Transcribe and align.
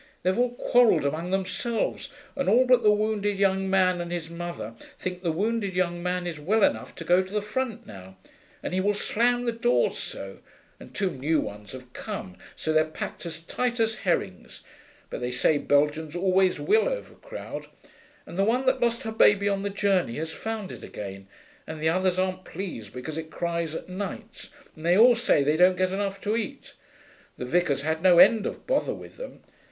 They've 0.23 0.39
all 0.39 0.55
quarrelled 0.55 1.05
among 1.05 1.29
themselves, 1.29 2.11
and 2.35 2.49
all 2.49 2.65
but 2.65 2.81
the 2.81 2.89
wounded 2.89 3.37
young 3.37 3.69
man 3.69 4.01
and 4.01 4.11
his 4.11 4.31
mother 4.31 4.73
think 4.97 5.21
the 5.21 5.31
wounded 5.31 5.75
young 5.75 6.01
man 6.01 6.25
is 6.25 6.39
well 6.39 6.63
enough 6.63 6.95
to 6.95 7.03
go 7.03 7.21
to 7.21 7.31
the 7.31 7.39
front 7.39 7.85
now, 7.85 8.17
and 8.63 8.73
he 8.73 8.81
will 8.81 8.95
slam 8.95 9.43
the 9.43 9.51
doors 9.51 9.99
so, 9.99 10.39
and 10.79 10.95
two 10.95 11.11
new 11.11 11.39
ones 11.39 11.73
have 11.73 11.93
come, 11.93 12.35
so 12.55 12.73
they're 12.73 12.83
packed 12.85 13.27
as 13.27 13.41
tight 13.41 13.79
as 13.79 13.97
herrings 13.97 14.61
(but 15.11 15.21
they 15.21 15.29
say 15.29 15.59
Belgians 15.59 16.15
always 16.15 16.59
will 16.59 16.89
overcrowd), 16.89 17.67
and 18.25 18.39
the 18.39 18.43
one 18.43 18.65
that 18.65 18.81
lost 18.81 19.03
her 19.03 19.11
baby 19.11 19.47
on 19.47 19.61
the 19.61 19.69
journey 19.69 20.15
has 20.15 20.31
found 20.31 20.71
it 20.71 20.83
again, 20.83 21.27
and 21.67 21.79
the 21.79 21.89
others 21.89 22.17
aren't 22.17 22.43
pleased 22.43 22.91
because 22.91 23.19
it 23.19 23.29
cries 23.29 23.75
at 23.75 23.87
nights, 23.87 24.49
and 24.75 24.83
they 24.83 24.97
all 24.97 25.15
say 25.15 25.43
they 25.43 25.57
don't 25.57 25.77
get 25.77 25.93
enough 25.93 26.19
to 26.21 26.35
eat. 26.35 26.73
The 27.37 27.45
vicar's 27.45 27.83
had 27.83 28.01
no 28.01 28.17
end 28.17 28.47
of 28.47 28.65
bother 28.65 28.95
with 28.95 29.17
them. 29.17 29.41